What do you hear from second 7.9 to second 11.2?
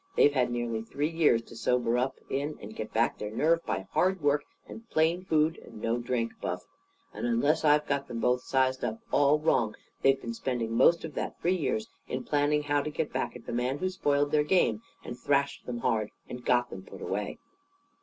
them both sized up all wrong, they've been spending most of